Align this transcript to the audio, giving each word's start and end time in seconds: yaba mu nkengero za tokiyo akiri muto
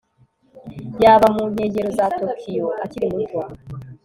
yaba 1.03 1.27
mu 1.35 1.43
nkengero 1.51 1.89
za 1.97 2.05
tokiyo 2.19 2.67
akiri 2.83 3.07
muto 3.15 3.41